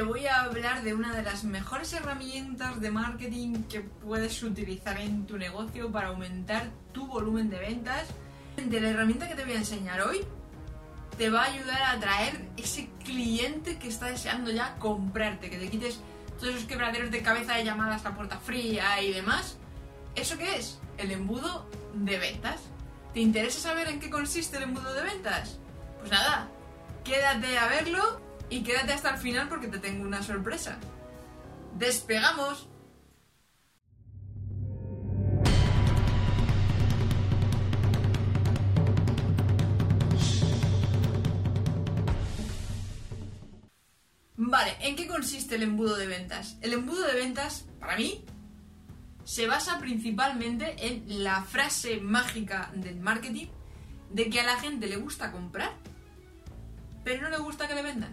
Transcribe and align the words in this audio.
te 0.00 0.06
voy 0.06 0.26
a 0.26 0.44
hablar 0.44 0.82
de 0.82 0.94
una 0.94 1.14
de 1.14 1.22
las 1.22 1.44
mejores 1.44 1.92
herramientas 1.92 2.80
de 2.80 2.90
marketing 2.90 3.64
que 3.64 3.80
puedes 3.80 4.42
utilizar 4.42 4.98
en 4.98 5.26
tu 5.26 5.36
negocio 5.36 5.92
para 5.92 6.08
aumentar 6.08 6.70
tu 6.94 7.06
volumen 7.06 7.50
de 7.50 7.58
ventas. 7.58 8.06
De 8.56 8.80
la 8.80 8.88
herramienta 8.88 9.28
que 9.28 9.34
te 9.34 9.44
voy 9.44 9.52
a 9.52 9.56
enseñar 9.58 10.00
hoy 10.00 10.24
te 11.18 11.28
va 11.28 11.42
a 11.42 11.52
ayudar 11.52 11.82
a 11.82 11.90
atraer 11.90 12.48
ese 12.56 12.88
cliente 13.04 13.78
que 13.78 13.88
está 13.88 14.06
deseando 14.06 14.50
ya 14.50 14.76
comprarte, 14.78 15.50
que 15.50 15.58
te 15.58 15.68
quites 15.68 16.00
todos 16.38 16.54
esos 16.54 16.66
quebraderos 16.66 17.10
de 17.10 17.20
cabeza 17.20 17.56
de 17.56 17.64
llamadas 17.64 18.06
a 18.06 18.14
puerta 18.14 18.38
fría 18.38 19.02
y 19.02 19.12
demás. 19.12 19.58
¿Eso 20.14 20.38
qué 20.38 20.56
es? 20.56 20.78
El 20.96 21.12
embudo 21.12 21.68
de 21.92 22.18
ventas. 22.18 22.62
¿Te 23.12 23.20
interesa 23.20 23.60
saber 23.60 23.88
en 23.88 24.00
qué 24.00 24.08
consiste 24.08 24.56
el 24.56 24.62
embudo 24.62 24.94
de 24.94 25.02
ventas? 25.02 25.58
Pues 25.98 26.10
nada, 26.10 26.48
quédate 27.04 27.58
a 27.58 27.68
verlo 27.68 28.29
y 28.50 28.62
quédate 28.62 28.92
hasta 28.92 29.10
el 29.10 29.18
final 29.18 29.48
porque 29.48 29.68
te 29.68 29.78
tengo 29.78 30.04
una 30.04 30.22
sorpresa. 30.22 30.78
¡Despegamos! 31.78 32.68
Vale, 44.36 44.76
¿en 44.80 44.96
qué 44.96 45.06
consiste 45.06 45.54
el 45.54 45.62
embudo 45.62 45.96
de 45.96 46.08
ventas? 46.08 46.58
El 46.60 46.72
embudo 46.72 47.06
de 47.06 47.14
ventas, 47.14 47.66
para 47.78 47.96
mí, 47.96 48.24
se 49.22 49.46
basa 49.46 49.78
principalmente 49.78 50.74
en 50.78 51.22
la 51.22 51.42
frase 51.42 52.00
mágica 52.00 52.72
del 52.74 52.98
marketing 52.98 53.46
de 54.10 54.28
que 54.28 54.40
a 54.40 54.44
la 54.44 54.58
gente 54.58 54.88
le 54.88 54.96
gusta 54.96 55.30
comprar, 55.30 55.72
pero 57.04 57.22
no 57.22 57.30
le 57.30 57.38
gusta 57.38 57.68
que 57.68 57.76
le 57.76 57.82
vendan. 57.82 58.09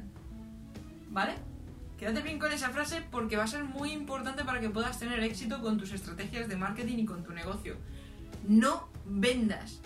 ¿Vale? 1.17 1.33
Quédate 1.97 2.21
bien 2.21 2.37
con 2.37 2.51
esa 2.51 2.69
frase 2.69 3.01
porque 3.09 3.37
va 3.37 3.45
a 3.45 3.47
ser 3.47 3.63
muy 3.63 3.91
importante 3.91 4.43
para 4.43 4.59
que 4.59 4.69
puedas 4.69 4.99
tener 4.99 5.19
éxito 5.23 5.63
con 5.63 5.79
tus 5.79 5.91
estrategias 5.91 6.47
de 6.47 6.55
marketing 6.55 6.99
y 6.99 7.05
con 7.05 7.23
tu 7.23 7.33
negocio. 7.33 7.75
No 8.47 8.89
vendas. 9.03 9.81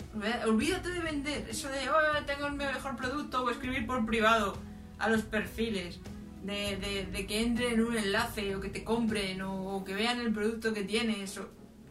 Olvídate 0.46 0.90
de 0.90 1.00
vender. 1.00 1.48
Eso 1.48 1.70
de, 1.70 1.88
oh, 1.88 2.24
tengo 2.26 2.48
el 2.48 2.52
mejor 2.52 2.96
producto 2.96 3.42
o 3.42 3.48
escribir 3.48 3.86
por 3.86 4.04
privado 4.04 4.58
a 4.98 5.08
los 5.08 5.22
perfiles 5.22 6.00
de, 6.42 7.24
que 7.26 7.40
entren 7.40 7.72
en 7.72 7.82
un 7.82 7.96
enlace 7.96 8.54
o 8.54 8.60
que 8.60 8.68
te 8.68 8.84
compren 8.84 9.40
o, 9.40 9.82
que 9.86 9.94
vean 9.94 10.20
el 10.20 10.34
producto 10.34 10.74
que 10.74 10.84
tienes, 10.84 11.18
eso, 11.18 11.48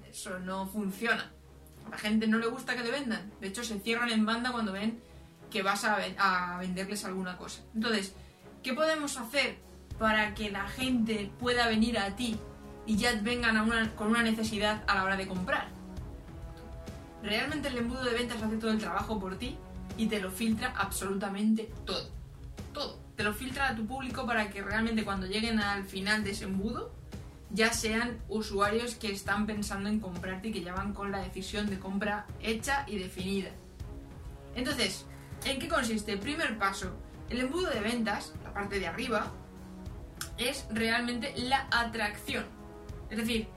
eso 0.07 0.37
no 0.37 0.67
funciona. 0.67 1.31
A 1.87 1.89
la 1.89 1.97
gente 1.97 2.27
no 2.27 2.37
le 2.37 2.45
gusta 2.45 2.75
que 2.75 2.83
le 2.83 2.91
vendan. 2.91 3.31
De 3.41 3.47
hecho, 3.47 3.63
se 3.63 3.79
cierran 3.79 4.11
en 4.11 4.23
banda 4.23 4.51
cuando 4.51 4.71
ven 4.71 4.99
que 5.49 5.63
vas 5.63 5.83
a 5.83 6.57
venderles 6.59 7.05
alguna 7.05 7.37
cosa. 7.37 7.63
Entonces, 7.73 8.13
¿qué 8.63 8.73
podemos 8.73 9.17
hacer 9.17 9.57
para 9.99 10.33
que 10.33 10.51
la 10.51 10.67
gente 10.67 11.31
pueda 11.39 11.67
venir 11.67 11.97
a 11.99 12.15
ti 12.15 12.37
y 12.85 12.97
ya 12.97 13.19
vengan 13.21 13.89
con 13.95 14.07
una 14.07 14.23
necesidad 14.23 14.83
a 14.87 14.95
la 14.95 15.03
hora 15.03 15.17
de 15.17 15.27
comprar? 15.27 15.67
Realmente 17.23 17.67
el 17.67 17.77
embudo 17.77 18.03
de 18.03 18.13
ventas 18.13 18.41
hace 18.41 18.57
todo 18.57 18.71
el 18.71 18.79
trabajo 18.79 19.19
por 19.19 19.37
ti 19.37 19.57
y 19.97 20.07
te 20.07 20.19
lo 20.19 20.31
filtra 20.31 20.73
absolutamente 20.75 21.71
todo. 21.85 22.09
Todo 22.73 23.01
te 23.21 23.25
lo 23.25 23.33
filtra 23.33 23.69
a 23.69 23.75
tu 23.75 23.85
público 23.85 24.25
para 24.25 24.49
que 24.49 24.63
realmente 24.63 25.03
cuando 25.03 25.27
lleguen 25.27 25.59
al 25.59 25.83
final 25.85 26.23
de 26.23 26.31
ese 26.31 26.45
embudo 26.45 26.91
ya 27.51 27.71
sean 27.71 28.17
usuarios 28.29 28.95
que 28.95 29.11
están 29.11 29.45
pensando 29.45 29.89
en 29.89 29.99
comprarte 29.99 30.47
y 30.47 30.51
que 30.51 30.63
ya 30.63 30.73
van 30.73 30.93
con 30.93 31.11
la 31.11 31.19
decisión 31.19 31.69
de 31.69 31.77
compra 31.77 32.25
hecha 32.41 32.83
y 32.87 32.97
definida. 32.97 33.51
Entonces, 34.55 35.05
¿en 35.45 35.59
qué 35.59 35.67
consiste? 35.67 36.17
Primer 36.17 36.57
paso, 36.57 36.93
el 37.29 37.41
embudo 37.41 37.69
de 37.69 37.81
ventas, 37.81 38.33
parte 38.53 38.79
de 38.79 38.87
arriba, 38.87 39.31
es 40.37 40.65
realmente 40.71 41.33
la 41.37 41.67
atracción. 41.71 42.45
Es 43.09 43.17
decir, 43.17 43.47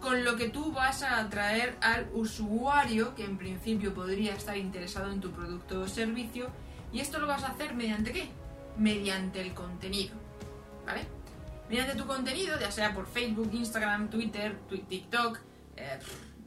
con 0.00 0.24
lo 0.24 0.36
que 0.36 0.48
tú 0.48 0.72
vas 0.72 1.02
a 1.02 1.20
atraer 1.20 1.76
al 1.80 2.08
usuario 2.12 3.14
que 3.14 3.24
en 3.24 3.38
principio 3.38 3.94
podría 3.94 4.34
estar 4.34 4.56
interesado 4.56 5.12
en 5.12 5.20
tu 5.20 5.30
producto 5.30 5.82
o 5.82 5.88
servicio 5.88 6.48
y 6.92 7.00
esto 7.00 7.18
lo 7.18 7.26
vas 7.26 7.44
a 7.44 7.48
hacer 7.48 7.74
mediante 7.74 8.12
qué? 8.12 8.28
mediante 8.76 9.40
el 9.40 9.54
contenido, 9.54 10.14
¿vale? 10.86 11.02
Mediante 11.68 11.94
tu 11.94 12.06
contenido, 12.06 12.58
ya 12.58 12.70
sea 12.70 12.94
por 12.94 13.06
Facebook, 13.06 13.50
Instagram, 13.52 14.10
Twitter, 14.10 14.58
TikTok, 14.88 15.38
eh, 15.76 15.98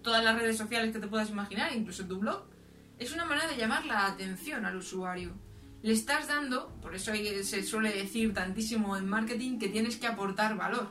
todas 0.02 0.24
las 0.24 0.36
redes 0.36 0.58
sociales 0.58 0.94
que 0.94 1.00
te 1.00 1.08
puedas 1.08 1.30
imaginar, 1.30 1.74
incluso 1.74 2.06
tu 2.06 2.20
blog, 2.20 2.46
es 2.98 3.12
una 3.12 3.26
manera 3.26 3.48
de 3.48 3.58
llamar 3.58 3.86
la 3.86 4.08
atención 4.08 4.66
al 4.66 4.76
usuario. 4.78 5.34
Le 5.86 5.94
estás 5.94 6.28
dando, 6.28 6.76
por 6.82 6.96
eso 6.96 7.12
se 7.44 7.62
suele 7.62 7.96
decir 7.96 8.34
tantísimo 8.34 8.98
en 8.98 9.08
marketing 9.08 9.60
que 9.60 9.70
tienes 9.70 9.98
que 9.98 10.08
aportar 10.08 10.58
valor. 10.58 10.90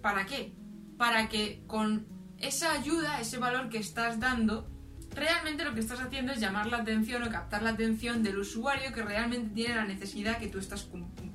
¿Para 0.00 0.24
qué? 0.24 0.54
Para 0.96 1.28
que 1.28 1.64
con 1.66 2.06
esa 2.38 2.70
ayuda, 2.70 3.20
ese 3.20 3.38
valor 3.38 3.68
que 3.70 3.78
estás 3.78 4.20
dando, 4.20 4.70
realmente 5.16 5.64
lo 5.64 5.74
que 5.74 5.80
estás 5.80 5.98
haciendo 5.98 6.30
es 6.30 6.38
llamar 6.38 6.68
la 6.68 6.76
atención 6.76 7.24
o 7.24 7.28
captar 7.28 7.64
la 7.64 7.70
atención 7.70 8.22
del 8.22 8.38
usuario 8.38 8.92
que 8.92 9.02
realmente 9.02 9.52
tiene 9.52 9.74
la 9.74 9.84
necesidad 9.84 10.38
que 10.38 10.46
tú 10.46 10.60
estás 10.60 10.88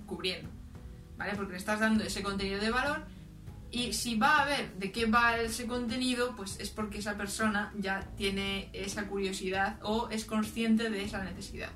cubriendo. 0.06 0.50
¿Vale? 1.18 1.34
Porque 1.36 1.52
le 1.52 1.58
estás 1.58 1.82
dando 1.82 2.02
ese 2.02 2.24
contenido 2.24 2.62
de 2.62 2.70
valor 2.70 3.04
y 3.72 3.92
si 3.92 4.16
va 4.16 4.42
a 4.42 4.46
ver 4.46 4.74
de 4.76 4.94
qué 4.94 5.06
va 5.06 5.38
ese 5.38 5.68
contenido, 5.68 6.34
pues 6.38 6.58
es 6.62 6.70
porque 6.70 7.00
esa 7.00 7.18
persona 7.18 7.74
ya 7.78 8.08
tiene 8.16 8.70
esa 8.72 9.06
curiosidad 9.10 9.80
o 9.82 10.08
es 10.12 10.24
consciente 10.24 10.90
de 10.90 11.04
esa 11.04 11.26
necesidad. 11.26 11.72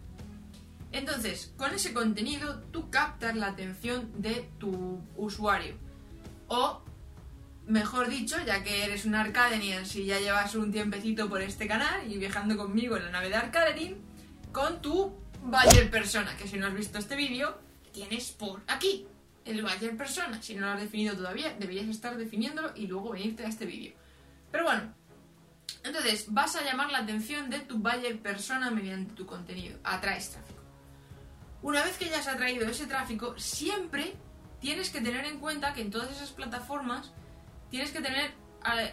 Entonces, 0.91 1.53
con 1.57 1.73
ese 1.73 1.93
contenido 1.93 2.61
tú 2.71 2.89
captas 2.89 3.35
la 3.35 3.47
atención 3.47 4.11
de 4.21 4.49
tu 4.57 5.01
usuario. 5.15 5.75
O 6.47 6.81
mejor 7.67 8.09
dicho, 8.09 8.37
ya 8.45 8.63
que 8.63 8.83
eres 8.83 9.05
un 9.05 9.15
Arcadenian, 9.15 9.85
si 9.85 10.05
ya 10.05 10.19
llevas 10.19 10.55
un 10.55 10.71
tiempecito 10.71 11.29
por 11.29 11.41
este 11.41 11.67
canal 11.67 12.11
y 12.11 12.17
viajando 12.17 12.57
conmigo 12.57 12.97
en 12.97 13.05
la 13.05 13.11
nave 13.11 13.29
de 13.29 13.35
Arcadenin, 13.35 13.97
con 14.51 14.81
tu 14.81 15.15
Bayer 15.43 15.91
Persona, 15.91 16.35
que 16.35 16.47
si 16.47 16.57
no 16.57 16.67
has 16.67 16.73
visto 16.73 16.97
este 16.97 17.15
vídeo, 17.15 17.59
tienes 17.93 18.31
por 18.31 18.61
aquí 18.67 19.05
el 19.45 19.61
Bayer 19.61 19.95
Persona. 19.95 20.41
Si 20.41 20.55
no 20.55 20.61
lo 20.61 20.71
has 20.73 20.81
definido 20.81 21.15
todavía, 21.15 21.53
deberías 21.59 21.87
estar 21.87 22.17
definiéndolo 22.17 22.71
y 22.75 22.87
luego 22.87 23.11
venirte 23.11 23.45
a 23.45 23.49
este 23.49 23.65
vídeo. 23.65 23.93
Pero 24.51 24.63
bueno, 24.63 24.93
entonces 25.83 26.25
vas 26.29 26.55
a 26.55 26.63
llamar 26.63 26.91
la 26.91 26.99
atención 26.99 27.49
de 27.51 27.59
tu 27.59 27.77
Bayer 27.77 28.19
Persona 28.19 28.71
mediante 28.71 29.13
tu 29.13 29.27
contenido. 29.27 29.77
Atraes 29.83 30.31
tráfico. 30.31 30.58
Una 31.61 31.83
vez 31.83 31.97
que 31.97 32.09
ya 32.09 32.19
has 32.19 32.27
atraído 32.27 32.67
ese 32.67 32.87
tráfico, 32.87 33.37
siempre 33.37 34.15
tienes 34.59 34.89
que 34.89 35.01
tener 35.01 35.25
en 35.25 35.39
cuenta 35.39 35.73
que 35.73 35.81
en 35.81 35.91
todas 35.91 36.11
esas 36.11 36.31
plataformas 36.31 37.11
tienes 37.69 37.91
que 37.91 38.01
tener 38.01 38.31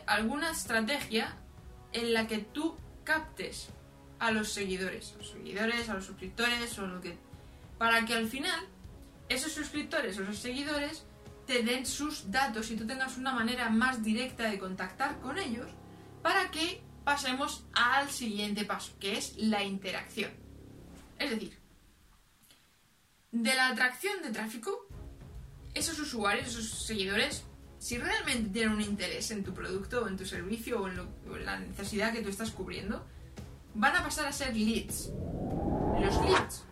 alguna 0.07 0.51
estrategia 0.51 1.37
en 1.93 2.13
la 2.13 2.27
que 2.27 2.39
tú 2.39 2.77
captes 3.05 3.69
a 4.19 4.31
los 4.31 4.53
seguidores, 4.53 5.13
a 5.13 5.19
los 5.19 5.31
seguidores, 5.31 5.89
a 5.89 5.95
los 5.95 6.07
suscriptores 6.07 6.79
o 6.79 6.87
lo 6.87 7.01
que 7.01 7.17
para 7.79 8.05
que 8.05 8.15
al 8.15 8.27
final 8.27 8.61
esos 9.29 9.53
suscriptores 9.53 10.19
o 10.19 10.23
esos 10.23 10.39
seguidores 10.39 11.05
te 11.47 11.63
den 11.63 11.87
sus 11.87 12.31
datos 12.31 12.71
y 12.71 12.77
tú 12.77 12.87
tengas 12.87 13.17
una 13.17 13.33
manera 13.33 13.69
más 13.71 14.03
directa 14.03 14.49
de 14.51 14.59
contactar 14.59 15.21
con 15.21 15.39
ellos 15.39 15.69
para 16.23 16.51
que 16.51 16.83
pasemos 17.05 17.65
al 17.73 18.11
siguiente 18.11 18.65
paso, 18.65 18.93
que 18.99 19.17
es 19.17 19.37
la 19.37 19.63
interacción. 19.63 20.33
Es 21.19 21.31
decir, 21.31 21.59
de 23.33 23.55
la 23.55 23.69
atracción 23.69 24.23
de 24.23 24.31
tráfico, 24.31 24.87
esos 25.75 25.99
usuarios, 25.99 26.49
esos 26.49 26.87
seguidores 26.87 27.45
si 27.79 27.99
realmente 27.99 28.51
tienen 28.51 28.73
un 28.73 28.81
interés 28.81 29.31
en 29.31 29.45
tu 29.45 29.53
producto 29.53 30.05
o 30.05 30.09
en 30.09 30.17
tu 30.17 30.25
servicio 30.25 30.83
o 30.83 30.89
en, 30.89 30.97
la 31.45 31.59
necesidad 31.59 32.13
que 32.13 32.23
tú 32.23 32.31
estás 32.31 32.51
cubriendo, 32.51 33.05
van 33.75 33.95
a 33.95 34.03
pasar 34.03 34.27
a 34.27 34.33
ser 34.33 34.57
leads. 34.57 35.11
Los 36.01 36.21
leads 36.23 36.65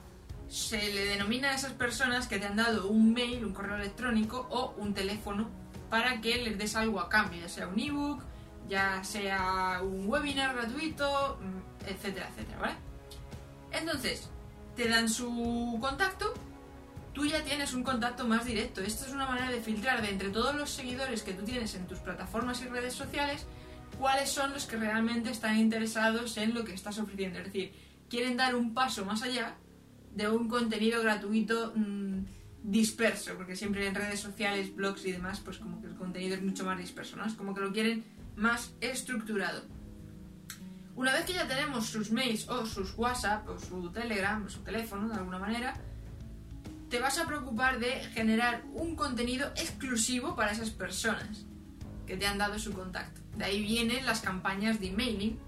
se 0.48 0.92
le 0.92 1.04
denomina 1.06 1.51
a 1.51 1.54
esas 1.54 1.72
personas 1.72 2.27
que 2.27 2.39
te 2.39 2.47
han 2.47 2.57
dado 2.57 2.89
un 2.89 3.12
mail, 3.12 3.45
un 3.45 3.53
correo 3.53 3.77
electrónico 3.77 4.47
o 4.50 4.74
un 4.77 4.95
teléfono 4.95 5.48
para 5.91 6.21
que 6.21 6.36
les 6.36 6.59
des 6.59 6.74
algo 6.77 7.00
a 7.00 7.09
cambio, 7.09 7.41
ya 7.41 7.48
sea 7.48 7.68
un 7.68 7.78
ebook, 7.78 8.22
ya 8.68 9.03
sea 9.04 9.80
un 9.83 10.09
webinar 10.09 10.54
gratuito, 10.54 11.39
mm, 11.41 11.89
etcétera, 11.89 12.28
etcétera, 12.30 12.59
¿vale? 12.59 12.74
Entonces, 13.72 14.30
te 14.76 14.88
dan 14.88 15.09
su 15.09 15.78
contacto 15.80 16.34
tú 17.15 17.24
ya 17.24 17.42
tienes 17.42 17.72
un 17.72 17.82
contacto 17.82 18.26
más 18.26 18.44
directo. 18.44 18.82
Esto 18.82 19.06
es 19.06 19.12
una 19.12 19.26
manera 19.26 19.50
de 19.50 19.60
filtrar 19.60 20.03
de 20.03 20.10
entre 20.10 20.28
todos 20.28 20.54
los 20.54 20.68
seguidores 20.68 21.22
que 21.22 21.32
tú 21.32 21.44
tienes 21.44 21.74
en 21.76 21.86
tus 21.86 22.00
plataformas 22.00 22.60
y 22.60 22.66
redes 22.66 22.92
sociales, 22.92 23.47
cuáles 23.98 24.30
son 24.30 24.53
los 24.53 24.66
que 24.66 24.76
realmente 24.76 25.30
están 25.30 25.56
interesados 25.56 26.36
en 26.36 26.53
lo 26.53 26.65
que 26.65 26.74
estás 26.74 26.98
ofreciendo. 26.98 27.38
Es 27.38 27.47
decir, 27.47 27.72
quieren 28.10 28.36
dar 28.36 28.56
un 28.56 28.74
paso 28.74 29.04
más 29.04 29.22
allá 29.22 29.54
de 30.12 30.28
un 30.28 30.48
contenido 30.48 31.03
gratuito 31.03 31.72
mm, 31.74 32.24
disperso, 32.65 33.34
porque 33.36 33.56
siempre 33.56 33.86
en 33.86 33.94
redes 33.94 34.21
sociales, 34.21 34.74
blogs 34.74 35.06
y 35.06 35.12
demás, 35.12 35.41
pues 35.41 35.59
como 35.59 35.80
que 35.80 35.86
el 35.86 35.94
contenido 35.94 36.34
es 36.34 36.42
mucho 36.42 36.65
más 36.65 36.78
disperso, 36.78 37.16
¿no? 37.16 37.24
Es 37.24 37.34
como 37.34 37.54
que 37.54 37.60
lo 37.60 37.72
quieren 37.72 38.04
más 38.34 38.74
estructurado. 38.80 39.62
Una 40.97 41.13
vez 41.13 41.25
que 41.25 41.33
ya 41.33 41.49
tenemos 41.49 41.87
sus 41.87 42.11
mails 42.13 42.49
o 42.49 42.67
sus 42.67 42.97
WhatsApp 42.97 43.49
o 43.49 43.59
su 43.59 43.91
Telegram 43.91 44.45
o 44.45 44.49
su 44.49 44.61
teléfono 44.61 45.09
de 45.09 45.15
alguna 45.15 45.39
manera, 45.39 45.75
te 46.89 47.01
vas 47.01 47.19
a 47.19 47.27
preocupar 47.27 47.81
de 47.81 48.05
generar 48.15 48.63
un 48.73 48.95
contenido 48.95 49.49
exclusivo 49.57 50.37
para 50.37 50.53
esas 50.53 50.71
personas 50.71 51.45
que 52.07 52.17
te 52.17 52.27
han 52.27 52.39
dado 52.39 52.59
su 52.59 52.73
contacto. 52.73 53.21
De 53.37 53.45
ahí 53.45 53.63
vienen 53.63 54.07
las 54.07 54.21
campañas 54.21 54.79
de 54.79 54.89
emailing, 54.89 55.39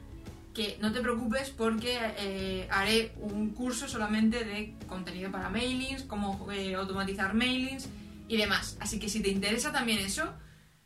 que 0.52 0.78
no 0.80 0.90
te 0.92 1.00
preocupes 1.00 1.50
porque 1.50 1.98
eh, 2.18 2.66
haré 2.70 3.14
un 3.20 3.50
curso 3.50 3.86
solamente 3.86 4.44
de 4.44 4.74
contenido 4.88 5.30
para 5.30 5.50
mailings, 5.50 6.02
cómo 6.04 6.50
eh, 6.50 6.74
automatizar 6.74 7.34
mailings 7.34 7.88
y 8.26 8.36
demás. 8.36 8.76
Así 8.80 8.98
que 8.98 9.08
si 9.08 9.20
te 9.20 9.28
interesa 9.28 9.70
también 9.70 9.98
eso, 9.98 10.32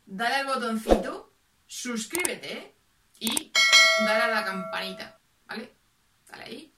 dale 0.05 0.35
al 0.35 0.45
botoncito, 0.45 1.33
suscríbete 1.65 2.75
y 3.19 3.50
dale 4.05 4.23
a 4.23 4.27
la 4.27 4.45
campanita, 4.45 5.19
¿vale? 5.47 5.73
Dale 6.29 6.43
ahí. 6.43 6.73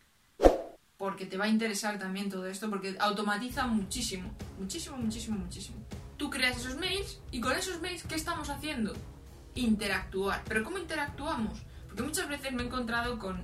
Porque 0.97 1.25
te 1.25 1.37
va 1.37 1.45
a 1.45 1.49
interesar 1.49 1.99
también 1.99 2.29
todo 2.29 2.45
esto, 2.47 2.69
porque 2.69 2.95
automatiza 2.99 3.67
muchísimo, 3.67 4.31
muchísimo, 4.59 4.97
muchísimo, 4.97 5.37
muchísimo. 5.37 5.77
Tú 6.17 6.29
creas 6.29 6.57
esos 6.57 6.77
mails 6.77 7.19
y 7.31 7.41
con 7.41 7.53
esos 7.53 7.81
mails, 7.81 8.03
¿qué 8.03 8.15
estamos 8.15 8.49
haciendo? 8.49 8.93
Interactuar. 9.55 10.43
¿Pero 10.47 10.63
cómo 10.63 10.77
interactuamos? 10.77 11.61
Porque 11.87 12.03
muchas 12.03 12.29
veces 12.29 12.53
me 12.53 12.63
he 12.63 12.65
encontrado 12.65 13.19
con 13.19 13.43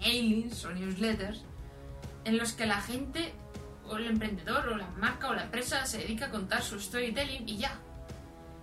mailings 0.00 0.64
o 0.64 0.72
newsletters 0.72 1.42
en 2.24 2.38
los 2.38 2.52
que 2.52 2.66
la 2.66 2.80
gente 2.80 3.34
o 3.86 3.96
el 3.96 4.06
emprendedor 4.06 4.68
o 4.68 4.76
la 4.76 4.88
marca 4.98 5.28
o 5.28 5.34
la 5.34 5.44
empresa 5.44 5.84
se 5.86 5.98
dedica 5.98 6.26
a 6.26 6.30
contar 6.30 6.62
su 6.62 6.80
storytelling 6.80 7.48
y 7.48 7.58
ya. 7.58 7.78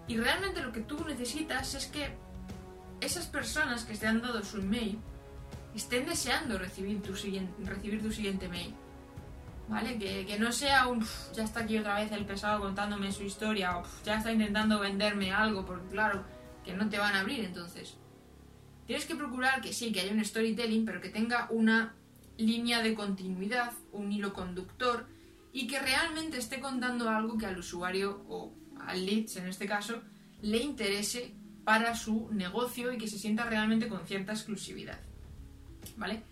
Y 0.07 0.17
realmente 0.17 0.61
lo 0.61 0.71
que 0.71 0.81
tú 0.81 1.03
necesitas 1.05 1.75
es 1.75 1.87
que 1.87 2.15
esas 3.01 3.27
personas 3.27 3.83
que 3.83 3.95
te 3.95 4.07
han 4.07 4.21
dado 4.21 4.43
su 4.43 4.57
email 4.57 4.99
estén 5.75 6.05
deseando 6.05 6.57
recibir 6.57 7.01
tu 7.01 7.15
siguiente, 7.15 7.53
recibir 7.65 8.01
tu 8.01 8.11
siguiente 8.11 8.47
mail. 8.47 8.73
¿Vale? 9.67 9.97
Que, 9.97 10.37
no 10.37 10.51
sea 10.51 10.87
un 10.87 11.05
ya 11.33 11.43
está 11.43 11.61
aquí 11.61 11.77
otra 11.77 11.95
vez 11.95 12.11
el 12.11 12.25
pesado 12.25 12.59
contándome 12.59 13.11
su 13.11 13.23
historia 13.23 13.77
o 13.77 13.83
ya 14.03 14.17
está 14.17 14.31
intentando 14.31 14.79
venderme 14.79 15.31
algo, 15.31 15.65
porque 15.65 15.87
claro, 15.89 16.25
que 16.65 16.73
no 16.73 16.89
te 16.89 16.97
van 16.97 17.15
a 17.15 17.21
abrir 17.21 17.45
entonces. 17.45 17.95
Tienes 18.85 19.05
que 19.05 19.15
procurar 19.15 19.61
que 19.61 19.71
sí, 19.71 19.93
que 19.93 20.01
haya 20.01 20.11
un 20.11 20.23
storytelling, 20.25 20.83
pero 20.83 20.99
que 20.99 21.09
tenga 21.09 21.47
una 21.51 21.95
línea 22.37 22.81
de 22.81 22.93
continuidad, 22.93 23.71
un 23.93 24.11
hilo 24.11 24.33
conductor 24.33 25.07
y 25.53 25.67
que 25.67 25.79
realmente 25.79 26.37
esté 26.37 26.59
contando 26.59 27.09
algo 27.09 27.37
que 27.37 27.45
al 27.45 27.57
usuario 27.57 28.25
o 28.27 28.53
al 28.79 29.05
leads 29.05 29.37
en 29.37 29.47
este 29.47 29.67
caso 29.67 30.01
le 30.41 30.57
interese 30.57 31.35
para 31.63 31.95
su 31.95 32.29
negocio 32.31 32.91
y 32.91 32.97
que 32.97 33.07
se 33.07 33.19
sienta 33.19 33.45
realmente 33.45 33.87
con 33.87 34.05
cierta 34.05 34.33
exclusividad. 34.33 34.99
¿Vale? 35.97 36.23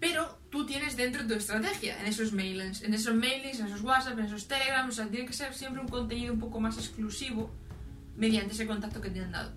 Pero 0.00 0.38
tú 0.50 0.64
tienes 0.64 0.96
dentro 0.96 1.26
tu 1.26 1.34
estrategia 1.34 2.00
en 2.00 2.06
esos 2.06 2.32
mailings, 2.32 2.82
en 2.82 2.94
esos 2.94 3.14
mailings, 3.14 3.60
en 3.60 3.66
esos 3.66 3.82
WhatsApp, 3.82 4.18
en 4.18 4.24
esos 4.24 4.48
Telegram, 4.48 4.88
o 4.88 4.92
sea, 4.92 5.06
tiene 5.08 5.26
que 5.26 5.34
ser 5.34 5.54
siempre 5.54 5.82
un 5.82 5.88
contenido 5.88 6.32
un 6.32 6.40
poco 6.40 6.58
más 6.58 6.78
exclusivo 6.78 7.50
mediante 8.16 8.54
ese 8.54 8.66
contacto 8.66 9.02
que 9.02 9.10
te 9.10 9.20
han 9.20 9.32
dado. 9.32 9.52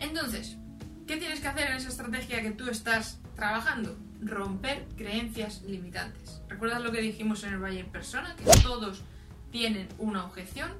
Entonces, 0.00 0.56
¿qué 1.06 1.16
tienes 1.16 1.40
que 1.40 1.48
hacer 1.48 1.70
en 1.70 1.78
esa 1.78 1.88
estrategia 1.88 2.42
que 2.42 2.50
tú 2.50 2.68
estás 2.68 3.20
trabajando? 3.34 3.98
Romper 4.20 4.86
creencias 4.96 5.62
limitantes. 5.62 6.42
¿Recuerdas 6.48 6.82
lo 6.82 6.92
que 6.92 7.00
dijimos 7.00 7.42
en 7.44 7.54
el 7.54 7.58
Valle 7.58 7.84
Persona? 7.84 8.36
Que 8.36 8.44
todos 8.62 9.02
tienen 9.50 9.88
una 9.98 10.26
objeción 10.26 10.72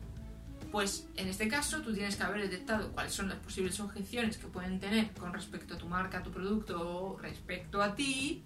pues 0.70 1.08
en 1.16 1.28
este 1.28 1.48
caso 1.48 1.80
tú 1.82 1.92
tienes 1.92 2.16
que 2.16 2.22
haber 2.22 2.42
detectado 2.42 2.92
cuáles 2.92 3.12
son 3.12 3.28
las 3.28 3.38
posibles 3.38 3.78
objeciones 3.80 4.38
que 4.38 4.46
pueden 4.46 4.78
tener 4.80 5.12
con 5.12 5.32
respecto 5.32 5.74
a 5.74 5.78
tu 5.78 5.86
marca, 5.86 6.18
a 6.18 6.22
tu 6.22 6.30
producto 6.30 6.78
o 6.80 7.18
respecto 7.18 7.82
a 7.82 7.94
ti. 7.94 8.42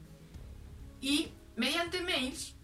Y 1.01 1.29
mediante 1.57 2.01
mails 2.03 2.55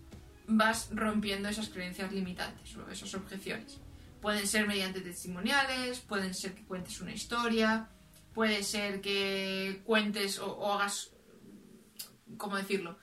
vas 0.47 0.91
rompiendo 0.93 1.49
esas 1.49 1.69
creencias 1.69 2.13
limitantes 2.13 2.77
o 2.77 2.89
esas 2.91 3.15
objeciones. 3.15 3.81
Pueden 4.21 4.47
ser 4.47 4.67
mediante 4.67 5.01
testimoniales, 5.01 6.01
pueden 6.01 6.35
ser 6.35 6.55
que 6.55 6.65
cuentes 6.65 7.01
una 7.01 7.13
historia, 7.13 7.89
puede 8.35 8.63
ser 8.63 9.01
que 9.01 9.83
cuentes 9.85 10.39
o, 10.39 10.57
o 10.57 10.73
hagas, 10.73 11.11
¿cómo 12.37 12.57
decirlo? 12.57 12.99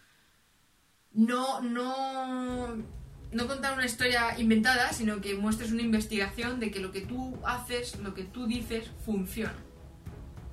No, 1.13 1.61
no 1.61 3.04
no 3.35 3.47
contar 3.47 3.73
una 3.73 3.85
historia 3.85 4.39
inventada, 4.39 4.93
sino 4.93 5.19
que 5.19 5.35
muestres 5.35 5.73
una 5.73 5.81
investigación 5.81 6.61
de 6.61 6.71
que 6.71 6.79
lo 6.79 6.93
que 6.93 7.01
tú 7.01 7.37
haces, 7.43 7.99
lo 7.99 8.13
que 8.13 8.23
tú 8.23 8.47
dices, 8.47 8.89
funciona. 9.05 9.57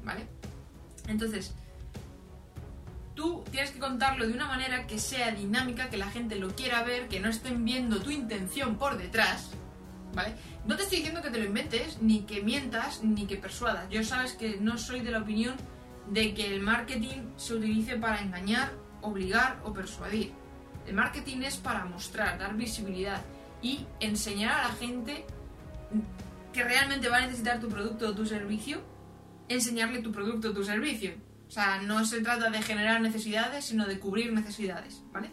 ¿Vale? 0.05 0.26
Entonces, 1.06 1.55
tú 3.14 3.44
tienes 3.52 3.70
que 3.70 3.79
contarlo 3.79 4.26
de 4.26 4.32
una 4.32 4.49
manera 4.49 4.88
que 4.88 4.99
sea 4.99 5.31
dinámica, 5.31 5.90
que 5.90 5.96
la 5.96 6.11
gente 6.11 6.34
lo 6.34 6.56
quiera 6.56 6.82
ver, 6.82 7.06
que 7.06 7.20
no 7.20 7.29
estén 7.29 7.64
viendo 7.64 8.02
tu 8.02 8.11
intención 8.11 8.76
por 8.76 8.99
detrás. 8.99 9.50
¿Vale? 10.12 10.34
No 10.67 10.76
te 10.76 10.82
estoy 10.82 10.99
diciendo 10.99 11.23
que 11.23 11.31
te 11.31 11.38
lo 11.38 11.44
inventes, 11.44 12.02
ni 12.02 12.23
que 12.23 12.43
mientas, 12.43 13.05
ni 13.05 13.26
que 13.26 13.37
persuadas. 13.37 13.88
Yo 13.90 14.02
sabes 14.02 14.32
que 14.32 14.56
no 14.61 14.76
soy 14.76 15.02
de 15.02 15.12
la 15.12 15.20
opinión 15.20 15.55
de 16.11 16.34
que 16.34 16.52
el 16.52 16.61
marketing 16.61 17.31
se 17.37 17.55
utilice 17.55 17.96
para 17.96 18.20
engañar, 18.20 18.73
obligar 19.02 19.61
o 19.62 19.73
persuadir. 19.73 20.42
El 20.87 20.94
marketing 20.94 21.43
es 21.43 21.56
para 21.56 21.84
mostrar, 21.84 22.38
dar 22.38 22.56
visibilidad 22.56 23.23
y 23.62 23.87
enseñar 24.00 24.61
a 24.61 24.69
la 24.69 24.75
gente 24.75 25.25
que 26.52 26.64
realmente 26.64 27.08
va 27.08 27.19
a 27.19 27.26
necesitar 27.26 27.61
tu 27.61 27.69
producto 27.69 28.08
o 28.08 28.14
tu 28.14 28.26
servicio, 28.26 28.82
enseñarle 29.49 30.02
tu 30.02 30.12
producto 30.12 30.50
o 30.50 30.52
tu 30.52 30.64
servicio. 30.64 31.12
O 31.49 31.50
sea, 31.50 31.81
no 31.82 32.05
se 32.05 32.20
trata 32.20 32.50
de 32.50 32.62
generar 32.62 33.00
necesidades, 33.00 33.64
sino 33.64 33.87
de 33.87 33.99
cubrir 33.99 34.32
necesidades, 34.32 35.02
¿vale? 35.12 35.31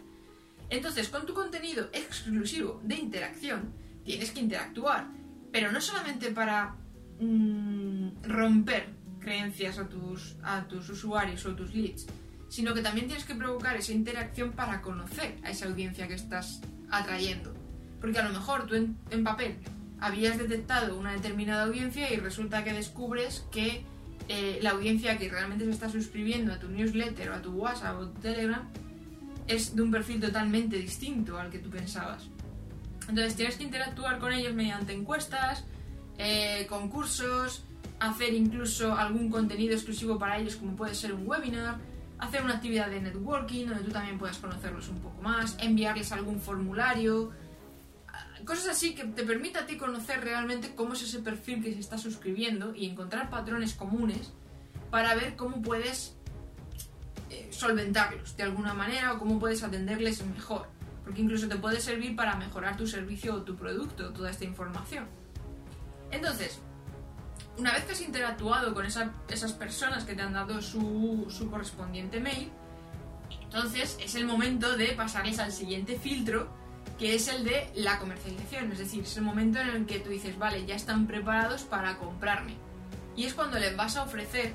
Entonces, 0.68 1.08
con 1.08 1.26
tu 1.26 1.34
contenido 1.34 1.88
exclusivo 1.92 2.80
de 2.84 2.94
interacción, 2.94 3.72
tienes 4.04 4.30
que 4.30 4.40
interactuar, 4.40 5.08
pero 5.50 5.72
no 5.72 5.80
solamente 5.80 6.30
para 6.30 6.76
mm, 7.18 8.22
romper 8.22 8.88
creencias 9.18 9.78
a 9.78 9.88
tus, 9.88 10.36
a 10.42 10.66
tus 10.66 10.88
usuarios 10.88 11.44
o 11.46 11.54
tus 11.54 11.74
leads, 11.74 12.06
sino 12.50 12.74
que 12.74 12.82
también 12.82 13.06
tienes 13.06 13.24
que 13.24 13.34
provocar 13.34 13.76
esa 13.76 13.92
interacción 13.92 14.50
para 14.50 14.82
conocer 14.82 15.36
a 15.44 15.50
esa 15.50 15.66
audiencia 15.66 16.08
que 16.08 16.14
estás 16.14 16.60
atrayendo. 16.90 17.54
Porque 18.00 18.18
a 18.18 18.24
lo 18.24 18.30
mejor 18.30 18.66
tú 18.66 18.74
en, 18.74 19.24
papel 19.24 19.56
habías 20.00 20.36
detectado 20.36 20.98
una 20.98 21.12
determinada 21.12 21.64
audiencia 21.64 22.12
y 22.12 22.16
resulta 22.16 22.64
que 22.64 22.72
descubres 22.72 23.46
que 23.52 23.84
eh, 24.28 24.58
la 24.62 24.70
audiencia 24.70 25.16
que 25.16 25.28
realmente 25.28 25.64
se 25.64 25.70
está 25.70 25.88
suscribiendo 25.88 26.52
a 26.52 26.58
tu 26.58 26.68
newsletter 26.68 27.30
o 27.30 27.34
a 27.34 27.42
tu 27.42 27.52
WhatsApp 27.52 27.96
o 27.98 28.08
tu 28.08 28.20
Telegram 28.20 28.68
es 29.46 29.76
de 29.76 29.82
un 29.82 29.92
perfil 29.92 30.20
totalmente 30.20 30.76
distinto 30.76 31.38
al 31.38 31.50
que 31.50 31.60
tú 31.60 31.70
pensabas. 31.70 32.28
Entonces 33.08 33.36
tienes 33.36 33.56
que 33.56 33.64
interactuar 33.64 34.18
con 34.18 34.32
ellos 34.32 34.54
mediante 34.54 34.92
encuestas, 34.92 35.64
eh, 36.18 36.66
concursos, 36.68 37.62
hacer 38.00 38.34
incluso 38.34 38.96
algún 38.96 39.30
contenido 39.30 39.74
exclusivo 39.74 40.18
para 40.18 40.38
ellos 40.38 40.56
como 40.56 40.74
puede 40.74 40.94
ser 40.96 41.12
un 41.12 41.28
webinar, 41.28 41.78
hacer 42.20 42.42
una 42.42 42.54
actividad 42.54 42.88
de 42.88 43.00
networking 43.00 43.66
donde 43.66 43.84
tú 43.84 43.90
también 43.90 44.18
puedas 44.18 44.38
conocerlos 44.38 44.88
un 44.88 45.00
poco 45.00 45.20
más, 45.22 45.56
enviarles 45.58 46.12
algún 46.12 46.40
formulario, 46.40 47.32
cosas 48.44 48.68
así 48.68 48.94
que 48.94 49.04
te 49.04 49.24
permita 49.24 49.60
a 49.60 49.66
ti 49.66 49.76
conocer 49.76 50.20
realmente 50.22 50.74
cómo 50.74 50.94
es 50.94 51.02
ese 51.02 51.20
perfil 51.20 51.62
que 51.62 51.72
se 51.72 51.80
está 51.80 51.98
suscribiendo 51.98 52.74
y 52.74 52.86
encontrar 52.86 53.30
patrones 53.30 53.74
comunes 53.74 54.32
para 54.90 55.14
ver 55.14 55.36
cómo 55.36 55.62
puedes 55.62 56.16
eh, 57.30 57.48
solventarlos 57.50 58.36
de 58.36 58.42
alguna 58.42 58.74
manera 58.74 59.12
o 59.12 59.18
cómo 59.18 59.38
puedes 59.38 59.62
atenderles 59.62 60.24
mejor. 60.26 60.66
Porque 61.04 61.22
incluso 61.22 61.48
te 61.48 61.56
puede 61.56 61.80
servir 61.80 62.14
para 62.14 62.36
mejorar 62.36 62.76
tu 62.76 62.86
servicio 62.86 63.34
o 63.34 63.42
tu 63.42 63.56
producto, 63.56 64.12
toda 64.12 64.30
esta 64.30 64.44
información. 64.44 65.06
Entonces, 66.10 66.59
una 67.60 67.72
vez 67.74 67.84
que 67.84 67.92
has 67.92 68.00
interactuado 68.00 68.72
con 68.72 68.86
esas 68.86 69.52
personas 69.52 70.04
que 70.04 70.14
te 70.14 70.22
han 70.22 70.32
dado 70.32 70.62
su, 70.62 71.48
correspondiente 71.50 72.18
mail, 72.18 72.50
entonces 73.42 73.98
es 74.00 74.14
el 74.14 74.24
momento 74.24 74.76
de 74.76 74.86
pasarles 74.88 75.38
al 75.38 75.52
siguiente 75.52 75.98
filtro, 75.98 76.48
que 76.98 77.14
es 77.14 77.28
el 77.28 77.44
de 77.44 77.70
la 77.74 77.98
comercialización. 77.98 78.72
Es 78.72 78.78
decir, 78.78 79.04
es 79.04 79.16
el 79.16 79.24
momento 79.24 79.58
en 79.60 79.68
el 79.68 79.86
que 79.86 80.00
tú 80.00 80.08
dices, 80.08 80.38
vale, 80.38 80.64
ya 80.64 80.74
están 80.74 81.06
preparados 81.06 81.62
para 81.62 81.98
comprarme. 81.98 82.56
Y 83.14 83.24
es 83.24 83.34
cuando 83.34 83.58
les 83.58 83.76
vas 83.76 83.96
a 83.96 84.04
ofrecer 84.04 84.54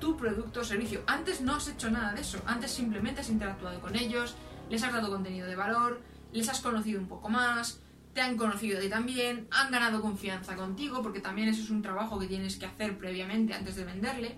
tu 0.00 0.16
producto 0.16 0.60
o 0.60 0.64
servicio. 0.64 1.02
Antes 1.06 1.40
no 1.40 1.54
has 1.54 1.68
hecho 1.68 1.88
nada 1.88 2.12
de 2.14 2.22
eso. 2.22 2.40
Antes 2.46 2.72
simplemente 2.72 3.20
has 3.20 3.28
interactuado 3.28 3.80
con 3.80 3.94
ellos, 3.94 4.34
les 4.68 4.82
has 4.82 4.92
dado 4.92 5.10
contenido 5.10 5.46
de 5.46 5.54
valor, 5.54 6.00
les 6.32 6.48
has 6.48 6.60
conocido 6.60 7.00
un 7.00 7.06
poco 7.06 7.28
más, 7.28 7.80
te 8.14 8.20
han 8.20 8.36
conocido 8.36 8.80
de 8.80 8.88
también, 8.88 9.46
han 9.50 9.70
ganado 9.70 10.00
confianza 10.00 10.56
contigo, 10.56 11.02
porque 11.02 11.20
también 11.20 11.48
eso 11.48 11.62
es 11.62 11.70
un 11.70 11.82
trabajo 11.82 12.18
que 12.18 12.26
tienes 12.26 12.56
que 12.56 12.66
hacer 12.66 12.98
previamente 12.98 13.54
antes 13.54 13.76
de 13.76 13.84
venderle, 13.84 14.36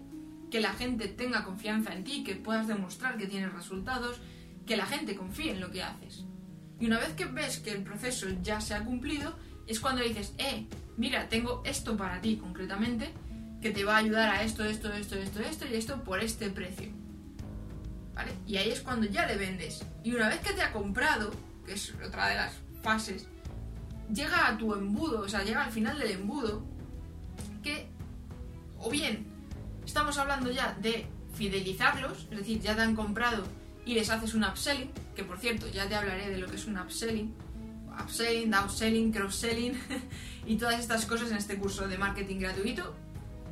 que 0.50 0.61
la 0.61 0.75
gente 0.75 1.09
tenga 1.09 1.45
confianza 1.45 1.95
en 1.95 2.05
ti, 2.05 2.23
que 2.23 2.37
puedas 2.37 2.69
demostrar 2.69 3.17
que 3.17 3.26
tienes 3.26 3.52
resultados, 3.52 4.21
que 4.67 4.76
la 4.76 4.87
gente 4.87 5.17
confíe 5.17 5.52
en 5.52 5.61
lo 5.61 5.71
que 5.71 5.83
haces. 5.83 6.25
Y 6.79 6.87
una 6.87 6.99
vez 6.99 7.14
que 7.14 7.25
ves 7.25 7.61
que 7.61 7.71
el 7.71 7.83
proceso 7.83 8.26
ya 8.43 8.61
se 8.61 8.75
ha 8.75 8.85
cumplido, 8.85 9.35
es 9.67 9.81
cuando 9.81 10.02
dices, 10.02 10.35
eh, 10.38 10.67
mira, 10.97 11.29
tengo 11.29 11.62
esto 11.64 11.97
para 11.97 12.21
ti 12.21 12.37
concretamente, 12.37 13.12
que 13.62 13.71
te 13.71 13.85
va 13.85 13.95
a 13.95 13.99
ayudar 13.99 14.29
a 14.29 14.43
esto, 14.43 14.64
esto, 14.64 14.93
esto, 14.93 15.14
esto, 15.17 15.41
esto 15.41 15.67
y 15.67 15.75
esto 15.75 16.02
por 16.02 16.21
este 16.21 16.50
precio. 16.50 16.91
¿Vale? 18.14 18.33
Y 18.47 18.57
ahí 18.57 18.71
es 18.71 18.81
cuando 18.81 19.07
ya 19.07 19.25
le 19.26 19.37
vendes. 19.37 19.87
Y 20.05 20.12
una 20.14 20.29
vez 20.29 20.41
que 20.41 20.52
te 20.52 20.61
ha 20.61 20.73
comprado, 20.73 21.31
que 21.64 21.75
es 21.75 21.95
otra 22.05 22.29
de 22.29 22.35
las 22.35 22.52
fases, 22.83 23.29
llega 24.12 24.49
a 24.49 24.59
tu 24.59 24.75
embudo, 24.75 25.21
o 25.21 25.28
sea, 25.28 25.42
llega 25.42 25.64
al 25.64 25.73
final 25.73 25.99
del 25.99 26.12
embudo, 26.12 26.62
que 27.62 27.88
o 28.78 28.90
bien 28.90 29.26
estamos 29.85 30.19
hablando 30.19 30.50
ya 30.50 30.76
de 30.81 31.07
fidelizarlos, 31.35 32.28
es 32.31 32.38
decir, 32.38 32.61
ya 32.61 32.75
te 32.75 32.83
han 32.83 32.95
comprado 32.95 33.45
y 33.85 33.95
les 33.95 34.11
haces 34.11 34.35
un 34.35 34.45
upselling, 34.45 34.90
que 35.16 35.25
por 35.25 35.38
cierto, 35.38 35.69
ya 35.69 35.88
te 35.88 35.95
hablaré 35.95 36.31
de 36.31 36.38
lo 36.38 36.47
que 36.47 36.57
es 36.57 36.66
un 36.66 36.78
upselling, 36.78 37.35
upselling, 38.02 38.50
downselling, 38.50 39.12
cross-selling 39.12 39.78
y 40.47 40.57
todas 40.57 40.78
estas 40.78 41.07
cosas 41.07 41.31
en 41.31 41.37
este 41.37 41.59
curso 41.59 41.88
de 41.88 41.99
marketing 41.99 42.38
gratuito. 42.38 42.95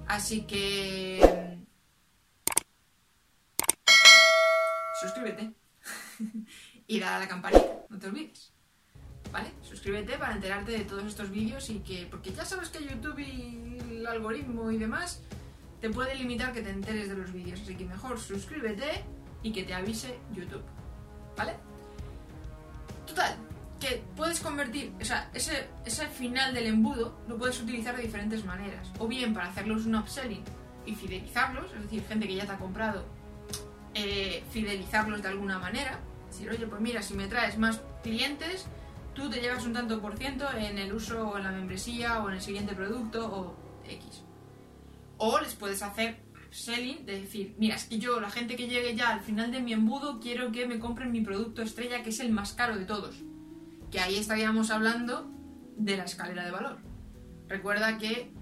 Así 0.07 0.43
que... 0.43 1.59
Suscríbete 5.01 5.53
y 6.87 7.01
dale 7.01 7.17
a 7.17 7.19
la 7.21 7.29
campanita, 7.29 7.87
no 7.89 7.99
te 7.99 8.07
olvides. 8.07 8.53
¿Vale? 9.33 9.53
Suscríbete 9.63 10.19
para 10.19 10.35
enterarte 10.35 10.73
de 10.73 10.85
todos 10.85 11.05
estos 11.05 11.31
vídeos 11.31 11.71
y 11.71 11.81
que... 11.81 12.07
Porque 12.11 12.33
ya 12.33 12.45
sabes 12.45 12.69
que 12.69 12.85
YouTube 12.85 13.19
y 13.19 13.79
el 13.91 14.07
algoritmo 14.07 14.71
y 14.71 14.79
demás 14.79 15.23
te 15.81 15.89
puede 15.91 16.15
limitar 16.15 16.53
que 16.53 16.63
te 16.63 16.71
enteres 16.71 17.09
de 17.09 17.15
los 17.15 17.33
vídeos. 17.33 17.61
Así 17.61 17.75
que 17.77 17.85
mejor 17.85 18.19
suscríbete 18.19 19.05
y 19.43 19.53
que 19.53 19.63
te 19.63 19.75
avise 19.75 20.19
YouTube. 20.33 20.65
¿Vale? 21.37 21.55
Total, 23.07 23.37
que 23.81 24.03
puedes 24.15 24.41
convertir, 24.41 24.93
o 25.01 25.05
sea, 25.05 25.31
ese, 25.33 25.69
ese 25.85 26.07
final 26.09 26.53
del 26.55 26.67
embudo 26.67 27.19
lo 27.27 27.39
puedes 27.39 27.61
utilizar 27.61 27.97
de 27.97 28.03
diferentes 28.03 28.45
maneras. 28.45 28.91
O 28.99 29.09
bien 29.09 29.33
para 29.33 29.49
hacerlos 29.49 29.87
un 29.87 29.97
upselling 29.97 30.45
y 30.87 30.95
fidelizarlos, 30.95 31.73
es 31.73 31.83
decir, 31.83 32.05
gente 32.07 32.27
que 32.27 32.35
ya 32.35 32.47
te 32.47 32.53
ha 32.53 32.59
comprado, 32.59 33.05
eh, 33.95 34.45
fidelizarlos 34.51 35.23
de 35.23 35.29
alguna 35.29 35.59
manera. 35.59 35.99
Decir, 36.29 36.51
oye, 36.51 36.67
pues 36.67 36.81
mira, 36.81 37.03
si 37.03 37.15
me 37.15 37.27
traes 37.27 37.59
más 37.59 37.81
clientes, 38.03 38.67
tú 39.15 39.29
te 39.31 39.41
llevas 39.41 39.65
un 39.65 39.73
tanto 39.73 40.01
por 40.01 40.17
ciento 40.17 40.47
en 40.53 40.79
el 40.79 40.93
uso 40.93 41.29
o 41.29 41.39
en 41.39 41.45
la 41.45 41.53
membresía 41.53 42.23
o 42.23 42.29
en 42.29 42.37
el 42.37 42.41
siguiente 42.41 42.75
producto 42.75 43.27
o 43.27 43.57
X. 43.85 44.23
O 45.19 45.39
les 45.41 45.55
puedes 45.55 45.83
hacer 45.83 46.23
upselling, 46.47 47.07
de 47.07 47.21
decir, 47.21 47.55
mira, 47.59 47.77
es 47.77 47.85
que 47.85 47.99
yo, 47.99 48.21
la 48.21 48.31
gente 48.31 48.57
que 48.57 48.67
llegue 48.67 48.97
ya 48.97 49.11
al 49.11 49.21
final 49.21 49.53
de 49.53 49.61
mi 49.61 49.73
embudo, 49.73 50.19
quiero 50.19 50.51
que 50.51 50.67
me 50.67 50.79
compren 50.79 51.13
mi 51.13 51.21
producto 51.21 51.63
estrella, 51.63 52.03
que 52.03 52.11
es 52.11 52.21
el 52.21 52.33
más 52.33 52.55
caro 52.55 52.77
de 52.77 52.85
todos 52.85 53.23
que 53.91 54.01
ahí 54.01 54.17
estaríamos 54.17 54.71
hablando 54.71 55.31
de 55.77 55.97
la 55.97 56.05
escalera 56.05 56.45
de 56.45 56.51
valor. 56.51 56.79
Recuerda 57.49 57.99
que 57.99 58.33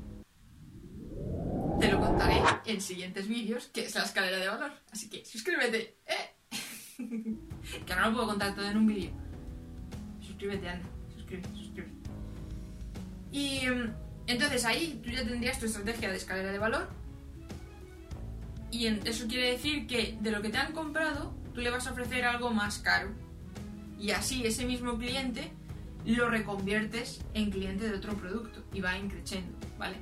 te 1.80 1.90
lo 1.90 2.00
contaré 2.00 2.42
en 2.66 2.80
siguientes 2.80 3.26
vídeos, 3.26 3.68
que 3.68 3.86
es 3.86 3.94
la 3.94 4.02
escalera 4.02 4.36
de 4.36 4.48
valor. 4.48 4.72
Así 4.90 5.08
que 5.08 5.24
suscríbete, 5.24 5.96
¿eh? 6.06 6.34
que 7.86 7.92
ahora 7.92 8.08
no 8.08 8.14
puedo 8.14 8.28
contar 8.28 8.54
todo 8.54 8.66
en 8.66 8.76
un 8.76 8.86
vídeo. 8.86 9.27
Suscríbete, 10.38 10.68
anda. 10.68 10.88
Suscríbete, 11.16 11.48
suscríbete. 11.56 11.94
Y 13.32 13.68
mm, 13.68 13.92
entonces 14.28 14.64
ahí 14.64 15.00
tú 15.02 15.10
ya 15.10 15.24
tendrías 15.24 15.58
tu 15.58 15.66
estrategia 15.66 16.10
de 16.10 16.16
escalera 16.16 16.52
de 16.52 16.58
valor. 16.60 16.88
Y 18.70 18.86
eso 18.86 19.26
quiere 19.26 19.50
decir 19.50 19.88
que 19.88 20.16
de 20.20 20.30
lo 20.30 20.40
que 20.40 20.50
te 20.50 20.58
han 20.58 20.72
comprado, 20.72 21.34
tú 21.54 21.60
le 21.60 21.70
vas 21.70 21.88
a 21.88 21.90
ofrecer 21.90 22.24
algo 22.24 22.50
más 22.50 22.78
caro 22.78 23.10
y 23.98 24.12
así 24.12 24.46
ese 24.46 24.64
mismo 24.64 24.96
cliente 24.96 25.50
lo 26.04 26.28
reconviertes 26.28 27.20
en 27.34 27.50
cliente 27.50 27.88
de 27.88 27.96
otro 27.96 28.14
producto 28.14 28.62
y 28.72 28.80
va 28.80 28.96
increciendo, 28.96 29.58
¿vale? 29.76 29.96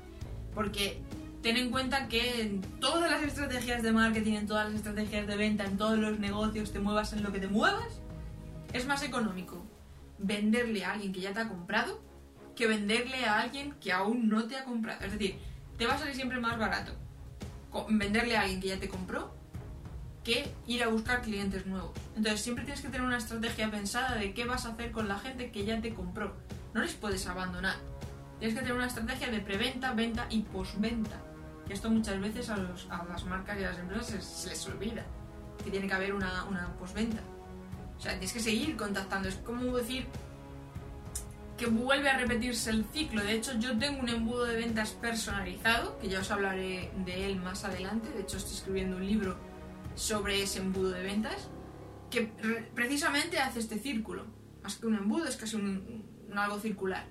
Porque 0.54 1.00
ten 1.42 1.56
en 1.56 1.70
cuenta 1.70 2.08
que 2.08 2.42
en 2.42 2.60
todas 2.60 3.10
las 3.10 3.22
estrategias 3.22 3.82
de 3.82 3.92
marketing, 3.92 4.34
en 4.34 4.46
todas 4.46 4.66
las 4.66 4.74
estrategias 4.74 5.26
de 5.26 5.36
venta, 5.36 5.64
en 5.64 5.78
todos 5.78 5.98
los 5.98 6.18
negocios, 6.18 6.72
te 6.72 6.78
muevas 6.78 7.14
en 7.14 7.22
lo 7.22 7.32
que 7.32 7.40
te 7.40 7.48
muevas, 7.48 8.02
es 8.74 8.86
más 8.86 9.02
económico 9.02 9.65
venderle 10.18 10.84
a 10.84 10.92
alguien 10.92 11.12
que 11.12 11.20
ya 11.20 11.32
te 11.32 11.40
ha 11.40 11.48
comprado 11.48 12.04
que 12.54 12.66
venderle 12.66 13.26
a 13.26 13.40
alguien 13.40 13.74
que 13.74 13.92
aún 13.92 14.28
no 14.30 14.46
te 14.46 14.56
ha 14.56 14.64
comprado. 14.64 15.04
Es 15.04 15.12
decir, 15.12 15.38
te 15.76 15.86
va 15.86 15.94
a 15.94 15.98
salir 15.98 16.14
siempre 16.14 16.40
más 16.40 16.58
barato 16.58 16.92
venderle 17.90 18.36
a 18.36 18.42
alguien 18.42 18.60
que 18.60 18.68
ya 18.68 18.80
te 18.80 18.88
compró 18.88 19.34
que 20.24 20.52
ir 20.66 20.82
a 20.82 20.88
buscar 20.88 21.22
clientes 21.22 21.66
nuevos. 21.66 21.92
Entonces 22.16 22.40
siempre 22.40 22.64
tienes 22.64 22.82
que 22.82 22.88
tener 22.88 23.06
una 23.06 23.18
estrategia 23.18 23.70
pensada 23.70 24.16
de 24.16 24.34
qué 24.34 24.44
vas 24.44 24.66
a 24.66 24.70
hacer 24.70 24.90
con 24.90 25.06
la 25.06 25.18
gente 25.18 25.52
que 25.52 25.64
ya 25.64 25.80
te 25.80 25.94
compró. 25.94 26.34
No 26.74 26.82
les 26.82 26.94
puedes 26.94 27.26
abandonar. 27.28 27.76
Tienes 28.40 28.56
que 28.56 28.62
tener 28.62 28.76
una 28.76 28.88
estrategia 28.88 29.30
de 29.30 29.40
preventa, 29.40 29.92
venta 29.92 30.26
y 30.28 30.42
postventa. 30.42 31.22
Que 31.66 31.74
esto 31.74 31.90
muchas 31.90 32.20
veces 32.20 32.50
a, 32.50 32.56
las 32.56 33.24
marcas 33.24 33.60
y 33.60 33.64
a 33.64 33.70
las 33.70 33.78
empresas 33.78 34.24
se, 34.24 34.48
les 34.48 34.66
olvida. 34.66 35.04
Que 35.62 35.70
tiene 35.70 35.86
que 35.86 35.94
haber 35.94 36.12
una, 36.12 36.44
una 36.44 36.72
postventa. 36.76 37.20
O 37.98 38.00
sea, 38.00 38.12
tienes 38.12 38.32
que 38.32 38.40
seguir 38.40 38.76
contactando. 38.76 39.28
Es 39.28 39.36
como 39.36 39.76
decir 39.76 40.06
que 41.56 41.66
vuelve 41.66 42.10
a 42.10 42.18
repetirse 42.18 42.70
el 42.70 42.84
ciclo. 42.92 43.22
De 43.22 43.32
hecho, 43.32 43.58
yo 43.58 43.78
tengo 43.78 44.00
un 44.00 44.08
embudo 44.08 44.44
de 44.44 44.56
ventas 44.56 44.90
personalizado, 44.90 45.98
que 45.98 46.08
ya 46.08 46.20
os 46.20 46.30
hablaré 46.30 46.90
de 47.04 47.26
él 47.26 47.36
más 47.36 47.64
adelante. 47.64 48.10
De 48.10 48.22
hecho, 48.22 48.36
estoy 48.36 48.54
escribiendo 48.54 48.96
un 48.96 49.06
libro 49.06 49.36
sobre 49.94 50.42
ese 50.42 50.58
embudo 50.58 50.90
de 50.90 51.02
ventas 51.02 51.48
que 52.10 52.30
precisamente 52.74 53.38
hace 53.38 53.60
este 53.60 53.78
círculo. 53.78 54.26
Más 54.62 54.76
que 54.76 54.86
un 54.86 54.96
embudo, 54.96 55.26
es 55.26 55.36
casi 55.36 55.56
un, 55.56 56.04
algo 56.34 56.58
circular. 56.60 57.06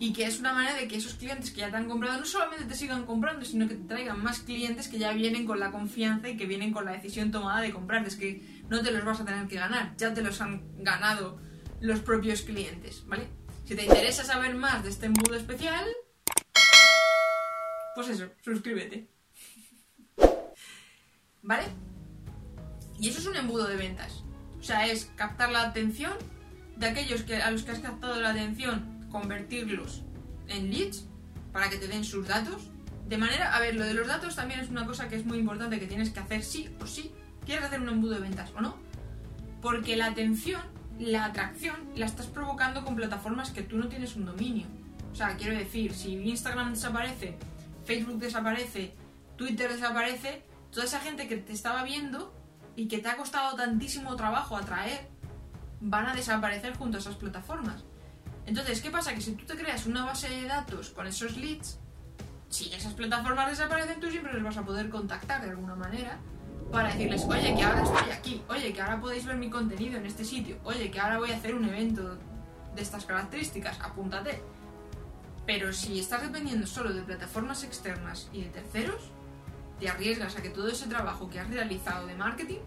Y 0.00 0.12
que 0.12 0.24
es 0.24 0.38
una 0.38 0.52
manera 0.52 0.76
de 0.76 0.86
que 0.86 0.96
esos 0.96 1.14
clientes 1.14 1.50
que 1.50 1.60
ya 1.60 1.70
te 1.70 1.76
han 1.76 1.88
comprado 1.88 2.20
no 2.20 2.24
solamente 2.24 2.64
te 2.64 2.74
sigan 2.74 3.04
comprando, 3.04 3.44
sino 3.44 3.66
que 3.66 3.74
te 3.74 3.84
traigan 3.84 4.22
más 4.22 4.40
clientes 4.40 4.86
que 4.86 4.98
ya 4.98 5.12
vienen 5.12 5.44
con 5.44 5.58
la 5.58 5.72
confianza 5.72 6.28
y 6.28 6.36
que 6.36 6.46
vienen 6.46 6.72
con 6.72 6.84
la 6.84 6.92
decisión 6.92 7.32
tomada 7.32 7.60
de 7.60 7.72
comprar. 7.72 8.06
Es 8.06 8.14
que 8.14 8.57
no 8.68 8.82
te 8.82 8.90
los 8.90 9.04
vas 9.04 9.20
a 9.20 9.24
tener 9.24 9.46
que 9.48 9.56
ganar, 9.56 9.94
ya 9.96 10.12
te 10.12 10.22
los 10.22 10.40
han 10.40 10.82
ganado 10.82 11.40
los 11.80 12.00
propios 12.00 12.42
clientes, 12.42 13.04
¿vale? 13.06 13.28
Si 13.64 13.74
te 13.74 13.84
interesa 13.84 14.24
saber 14.24 14.54
más 14.54 14.82
de 14.82 14.90
este 14.90 15.06
embudo 15.06 15.34
especial, 15.34 15.84
pues 17.94 18.08
eso, 18.08 18.28
suscríbete. 18.42 19.08
¿Vale? 21.42 21.64
Y 23.00 23.08
eso 23.08 23.18
es 23.20 23.26
un 23.26 23.36
embudo 23.36 23.66
de 23.66 23.76
ventas. 23.76 24.24
O 24.58 24.62
sea, 24.62 24.86
es 24.86 25.10
captar 25.16 25.50
la 25.50 25.62
atención 25.62 26.12
de 26.76 26.86
aquellos 26.86 27.22
que, 27.22 27.36
a 27.36 27.50
los 27.50 27.62
que 27.62 27.72
has 27.72 27.80
captado 27.80 28.20
la 28.20 28.30
atención, 28.30 29.06
convertirlos 29.10 30.02
en 30.48 30.70
leads 30.70 31.06
para 31.52 31.68
que 31.70 31.76
te 31.76 31.88
den 31.88 32.04
sus 32.04 32.26
datos. 32.26 32.70
De 33.06 33.18
manera, 33.18 33.54
a 33.54 33.60
ver, 33.60 33.74
lo 33.74 33.84
de 33.84 33.94
los 33.94 34.06
datos 34.06 34.36
también 34.36 34.60
es 34.60 34.68
una 34.68 34.86
cosa 34.86 35.08
que 35.08 35.16
es 35.16 35.24
muy 35.24 35.38
importante 35.38 35.80
que 35.80 35.86
tienes 35.86 36.10
que 36.10 36.20
hacer 36.20 36.42
sí 36.42 36.70
o 36.80 36.86
sí. 36.86 37.12
¿Quieres 37.48 37.64
hacer 37.64 37.80
un 37.80 37.88
embudo 37.88 38.12
de 38.12 38.20
ventas 38.20 38.50
o 38.54 38.60
no? 38.60 38.76
Porque 39.62 39.96
la 39.96 40.04
atención, 40.04 40.60
la 40.98 41.24
atracción, 41.24 41.76
la 41.96 42.04
estás 42.04 42.26
provocando 42.26 42.84
con 42.84 42.94
plataformas 42.94 43.52
que 43.52 43.62
tú 43.62 43.78
no 43.78 43.88
tienes 43.88 44.16
un 44.16 44.26
dominio. 44.26 44.66
O 45.10 45.14
sea, 45.14 45.34
quiero 45.34 45.56
decir, 45.56 45.94
si 45.94 46.12
Instagram 46.28 46.74
desaparece, 46.74 47.38
Facebook 47.86 48.18
desaparece, 48.18 48.94
Twitter 49.36 49.72
desaparece, 49.72 50.44
toda 50.70 50.84
esa 50.84 51.00
gente 51.00 51.26
que 51.26 51.38
te 51.38 51.54
estaba 51.54 51.84
viendo 51.84 52.34
y 52.76 52.86
que 52.86 52.98
te 52.98 53.08
ha 53.08 53.16
costado 53.16 53.56
tantísimo 53.56 54.14
trabajo 54.14 54.54
atraer, 54.54 55.08
van 55.80 56.04
a 56.04 56.14
desaparecer 56.14 56.76
junto 56.76 56.98
a 56.98 57.00
esas 57.00 57.16
plataformas. 57.16 57.82
Entonces, 58.44 58.82
¿qué 58.82 58.90
pasa? 58.90 59.14
Que 59.14 59.22
si 59.22 59.32
tú 59.32 59.46
te 59.46 59.56
creas 59.56 59.86
una 59.86 60.04
base 60.04 60.28
de 60.28 60.42
datos 60.42 60.90
con 60.90 61.06
esos 61.06 61.38
leads, 61.38 61.78
si 62.50 62.70
esas 62.74 62.92
plataformas 62.92 63.48
desaparecen, 63.48 64.00
tú 64.00 64.10
siempre 64.10 64.34
les 64.34 64.42
vas 64.42 64.58
a 64.58 64.66
poder 64.66 64.90
contactar 64.90 65.40
de 65.40 65.48
alguna 65.48 65.76
manera 65.76 66.18
para 66.70 66.88
decirles, 66.88 67.24
oye, 67.24 67.54
que 67.54 67.62
ahora 67.62 67.82
estoy 67.82 68.10
aquí, 68.10 68.42
oye, 68.48 68.72
que 68.72 68.80
ahora 68.80 69.00
podéis 69.00 69.24
ver 69.24 69.36
mi 69.36 69.48
contenido 69.48 69.98
en 69.98 70.06
este 70.06 70.24
sitio, 70.24 70.58
oye, 70.64 70.90
que 70.90 71.00
ahora 71.00 71.18
voy 71.18 71.30
a 71.30 71.36
hacer 71.36 71.54
un 71.54 71.64
evento 71.64 72.16
de 72.74 72.82
estas 72.82 73.04
características, 73.04 73.80
apúntate. 73.80 74.42
Pero 75.46 75.72
si 75.72 75.98
estás 75.98 76.22
dependiendo 76.22 76.66
solo 76.66 76.92
de 76.92 77.02
plataformas 77.02 77.64
externas 77.64 78.28
y 78.32 78.42
de 78.42 78.50
terceros, 78.50 79.10
te 79.80 79.88
arriesgas 79.88 80.36
a 80.36 80.42
que 80.42 80.50
todo 80.50 80.68
ese 80.68 80.86
trabajo 80.86 81.30
que 81.30 81.40
has 81.40 81.48
realizado 81.48 82.06
de 82.06 82.14
marketing 82.14 82.58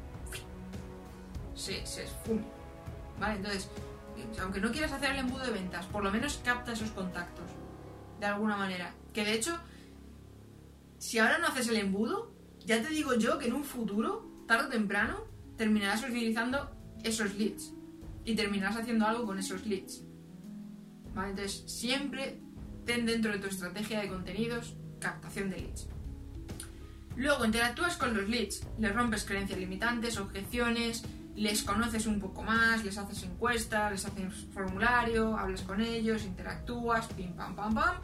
se, 1.53 1.85
se 1.85 2.05
esfume. 2.05 2.43
¿Vale? 3.19 3.35
Entonces, 3.35 3.69
aunque 4.41 4.59
no 4.59 4.71
quieras 4.71 4.91
hacer 4.91 5.11
el 5.11 5.19
embudo 5.19 5.45
de 5.45 5.51
ventas, 5.51 5.85
por 5.85 6.03
lo 6.03 6.11
menos 6.11 6.41
capta 6.43 6.73
esos 6.73 6.89
contactos. 6.91 7.45
De 8.19 8.25
alguna 8.25 8.57
manera. 8.57 8.93
Que 9.13 9.23
de 9.25 9.33
hecho, 9.33 9.57
si 10.97 11.19
ahora 11.19 11.37
no 11.37 11.47
haces 11.47 11.67
el 11.67 11.77
embudo, 11.77 12.31
ya 12.65 12.81
te 12.81 12.89
digo 12.89 13.15
yo 13.15 13.37
que 13.37 13.47
en 13.47 13.53
un 13.53 13.63
futuro, 13.63 14.43
tarde 14.47 14.67
o 14.67 14.69
temprano, 14.69 15.23
terminarás 15.57 16.03
utilizando 16.03 16.71
esos 17.03 17.35
leads. 17.35 17.73
Y 18.23 18.35
terminarás 18.35 18.77
haciendo 18.77 19.07
algo 19.07 19.25
con 19.25 19.39
esos 19.39 19.65
leads. 19.65 20.03
¿Vale? 21.13 21.31
Entonces, 21.31 21.63
siempre 21.65 22.39
ten 22.85 23.05
dentro 23.05 23.31
de 23.31 23.39
tu 23.39 23.47
estrategia 23.47 24.01
de 24.01 24.07
contenidos 24.07 24.75
captación 24.99 25.49
de 25.49 25.57
leads. 25.57 25.87
Luego 27.15 27.45
interactúas 27.45 27.97
con 27.97 28.15
los 28.15 28.29
leads, 28.29 28.65
les 28.79 28.95
rompes 28.95 29.25
creencias 29.25 29.59
limitantes, 29.59 30.17
objeciones, 30.17 31.03
les 31.35 31.63
conoces 31.63 32.05
un 32.05 32.19
poco 32.19 32.43
más, 32.43 32.83
les 32.83 32.97
haces 32.97 33.23
encuestas, 33.23 33.91
les 33.91 34.05
haces 34.05 34.47
formulario, 34.53 35.37
hablas 35.37 35.61
con 35.61 35.81
ellos, 35.81 36.23
interactúas, 36.23 37.07
pim 37.07 37.33
pam 37.33 37.55
pam 37.55 37.73
pam. 37.73 37.95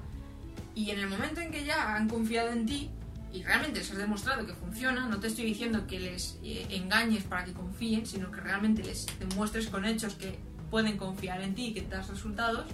Y 0.76 0.92
en 0.92 1.00
el 1.00 1.08
momento 1.08 1.42
en 1.42 1.52
que 1.52 1.64
ya 1.64 1.96
han 1.96 2.10
confiado 2.10 2.52
en 2.52 2.66
ti 2.66 2.92
y 3.34 3.44
realmente 3.44 3.80
les 3.80 3.92
has 3.92 3.98
demostrado 3.98 4.46
que 4.46 4.54
funciona, 4.54 5.08
no 5.08 5.20
te 5.20 5.28
estoy 5.28 5.46
diciendo 5.46 5.86
que 5.86 6.00
les 6.00 6.38
eh, 6.44 6.66
engañes 6.70 7.24
para 7.24 7.44
que 7.46 7.54
confíen, 7.54 8.06
sino 8.06 8.32
que 8.32 8.42
realmente 8.42 8.84
les 8.84 9.06
demuestres 9.20 9.68
con 9.68 9.86
hechos 9.86 10.16
que 10.16 10.40
pueden 10.72 10.98
confiar 10.98 11.42
en 11.42 11.56
ti 11.56 11.68
y 11.68 11.74
que 11.74 11.82
te 11.82 11.96
das 11.96 12.10
resultados, 12.10 12.66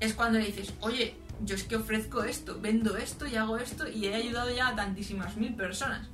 es 0.00 0.14
cuando 0.14 0.38
le 0.38 0.46
dices, 0.46 0.72
oye, 0.80 1.16
yo 1.44 1.54
es 1.54 1.64
que 1.64 1.76
ofrezco 1.76 2.22
esto, 2.24 2.60
vendo 2.60 2.96
esto 2.96 3.26
y 3.26 3.36
hago 3.36 3.58
esto 3.58 3.88
y 3.88 4.06
he 4.06 4.14
ayudado 4.14 4.54
ya 4.54 4.68
a 4.68 4.76
tantísimas 4.76 5.36
mil 5.36 5.54
personas. 5.54 6.08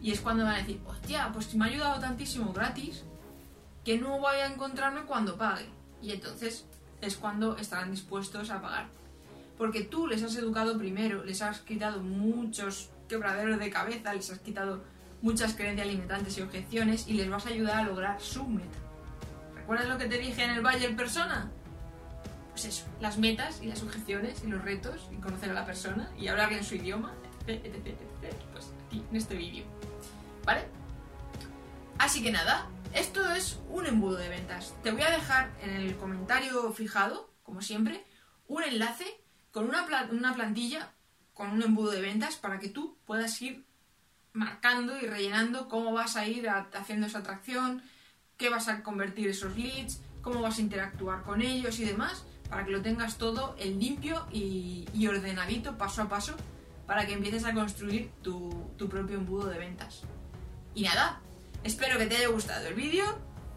Y 0.00 0.10
es 0.10 0.20
cuando 0.20 0.44
van 0.44 0.54
a 0.54 0.58
decir, 0.58 0.80
hostia, 0.86 1.30
pues 1.32 1.54
me 1.54 1.64
ha 1.64 1.68
ayudado 1.68 2.00
tantísimo 2.00 2.52
gratis 2.52 3.04
que 3.84 3.98
no 3.98 4.18
voy 4.18 4.36
a 4.36 4.46
encontrarme 4.46 5.02
cuando 5.02 5.36
pague. 5.36 5.66
Y 6.02 6.10
entonces 6.10 6.66
es 7.00 7.16
cuando 7.16 7.56
estarán 7.56 7.90
dispuestos 7.90 8.50
a 8.50 8.60
pagar. 8.60 8.88
Porque 9.56 9.82
tú 9.82 10.06
les 10.06 10.22
has 10.22 10.34
educado 10.36 10.78
primero, 10.78 11.24
les 11.24 11.42
has 11.42 11.60
quitado 11.60 12.00
muchos 12.02 12.90
quebraderos 13.08 13.58
de 13.58 13.70
cabeza, 13.70 14.14
les 14.14 14.30
has 14.30 14.38
quitado 14.38 14.82
muchas 15.20 15.54
creencias 15.54 15.86
limitantes 15.86 16.36
y 16.38 16.42
objeciones 16.42 17.06
y 17.06 17.14
les 17.14 17.30
vas 17.30 17.46
a 17.46 17.50
ayudar 17.50 17.78
a 17.78 17.82
lograr 17.82 18.20
su 18.20 18.46
meta. 18.46 18.78
¿Recuerdas 19.54 19.88
lo 19.88 19.98
que 19.98 20.06
te 20.06 20.18
dije 20.18 20.42
en 20.42 20.50
el 20.50 20.60
Bayer 20.60 20.96
Persona? 20.96 21.50
Pues 22.50 22.64
eso, 22.64 22.84
las 23.00 23.18
metas 23.18 23.62
y 23.62 23.66
las 23.66 23.82
objeciones 23.82 24.42
y 24.44 24.48
los 24.48 24.62
retos 24.62 25.08
y 25.10 25.16
conocer 25.16 25.50
a 25.50 25.54
la 25.54 25.64
persona 25.64 26.10
y 26.18 26.28
hablarle 26.28 26.58
en 26.58 26.64
su 26.64 26.74
idioma, 26.74 27.14
etc, 27.46 27.64
etc, 27.64 27.86
etc, 27.86 28.34
pues 28.52 28.72
aquí 28.86 29.04
en 29.08 29.16
este 29.16 29.36
vídeo. 29.36 29.64
¿Vale? 30.44 30.66
Así 31.98 32.22
que 32.22 32.32
nada, 32.32 32.68
esto 32.94 33.32
es 33.32 33.60
un 33.70 33.86
embudo 33.86 34.16
de 34.16 34.28
ventas. 34.28 34.74
Te 34.82 34.90
voy 34.90 35.02
a 35.02 35.10
dejar 35.10 35.52
en 35.62 35.70
el 35.70 35.96
comentario 35.96 36.72
fijado, 36.72 37.32
como 37.42 37.62
siempre, 37.62 38.04
un 38.48 38.64
enlace 38.64 39.21
con 39.52 39.66
una, 39.66 39.86
una 40.10 40.34
plantilla 40.34 40.90
con 41.34 41.50
un 41.50 41.62
embudo 41.62 41.90
de 41.92 42.00
ventas 42.00 42.36
para 42.36 42.58
que 42.58 42.68
tú 42.68 42.96
puedas 43.06 43.40
ir 43.42 43.64
marcando 44.32 44.98
y 44.98 45.06
rellenando 45.06 45.68
cómo 45.68 45.92
vas 45.92 46.16
a 46.16 46.26
ir 46.26 46.48
haciendo 46.48 47.06
esa 47.06 47.18
atracción, 47.18 47.82
qué 48.36 48.48
vas 48.48 48.68
a 48.68 48.82
convertir 48.82 49.28
esos 49.28 49.56
leads, 49.56 50.00
cómo 50.20 50.40
vas 50.40 50.58
a 50.58 50.62
interactuar 50.62 51.22
con 51.22 51.42
ellos 51.42 51.78
y 51.78 51.84
demás, 51.84 52.24
para 52.48 52.64
que 52.64 52.70
lo 52.70 52.82
tengas 52.82 53.18
todo 53.18 53.54
en 53.58 53.78
limpio 53.78 54.26
y, 54.30 55.06
ordenadito, 55.06 55.76
paso 55.78 56.02
a 56.02 56.08
paso, 56.08 56.34
para 56.86 57.06
que 57.06 57.14
empieces 57.14 57.44
a 57.44 57.54
construir 57.54 58.10
tu, 58.22 58.70
tu 58.76 58.88
propio 58.88 59.16
embudo 59.18 59.48
de 59.48 59.58
ventas. 59.58 60.02
Y 60.74 60.82
nada, 60.82 61.20
espero 61.64 61.98
que 61.98 62.06
te 62.06 62.16
haya 62.16 62.28
gustado 62.28 62.68
el 62.68 62.74
vídeo 62.74 63.04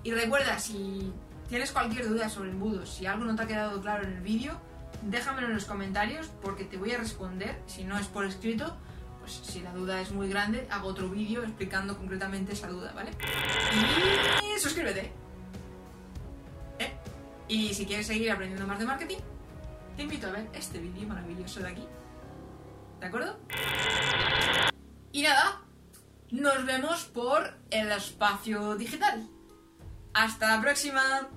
y 0.03 0.11
recuerda, 0.11 0.59
si 0.59 1.11
tienes 1.49 1.71
cualquier 1.71 2.07
duda 2.07 2.29
sobre 2.29 2.51
embudos, 2.51 2.89
si 2.89 3.05
algo 3.05 3.25
no 3.25 3.35
te 3.35 3.43
ha 3.43 3.47
quedado 3.47 3.81
claro 3.81 4.03
en 4.03 4.13
el 4.13 4.21
vídeo, 4.21 4.59
déjamelo 5.03 5.47
en 5.47 5.53
los 5.53 5.65
comentarios 5.65 6.27
porque 6.41 6.65
te 6.65 6.77
voy 6.77 6.91
a 6.91 6.97
responder, 6.97 7.61
si 7.67 7.83
no 7.83 7.97
es 7.97 8.07
por 8.07 8.25
escrito, 8.25 8.77
pues 9.19 9.33
si 9.43 9.61
la 9.61 9.73
duda 9.73 10.01
es 10.01 10.11
muy 10.11 10.29
grande, 10.29 10.67
hago 10.69 10.89
otro 10.89 11.09
vídeo 11.09 11.43
explicando 11.43 11.97
concretamente 11.97 12.53
esa 12.53 12.67
duda, 12.67 12.91
¿vale? 12.93 13.11
Y 14.43 14.59
suscríbete. 14.59 15.11
¿Eh? 16.79 16.93
Y 17.47 17.73
si 17.73 17.85
quieres 17.85 18.07
seguir 18.07 18.31
aprendiendo 18.31 18.67
más 18.67 18.79
de 18.79 18.85
marketing, 18.85 19.17
te 19.95 20.03
invito 20.03 20.27
a 20.27 20.31
ver 20.31 20.47
este 20.53 20.79
vídeo 20.79 21.07
maravilloso 21.07 21.61
de 21.61 21.69
aquí. 21.69 21.87
¿De 22.99 23.07
acuerdo? 23.07 23.39
Y 25.11 25.21
nada, 25.21 25.61
nos 26.31 26.65
vemos 26.65 27.05
por 27.05 27.57
el 27.71 27.91
espacio 27.91 28.75
digital. 28.75 29.27
Hasta 30.13 30.55
la 30.55 30.61
próxima. 30.61 31.29